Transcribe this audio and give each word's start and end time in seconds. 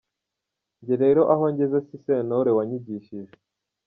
Njye 0.79 0.95
rero 1.03 1.21
aho 1.33 1.43
ngeze 1.53 1.77
ni 1.87 1.97
Sentore 2.03 2.51
wanyigishije. 2.57 3.35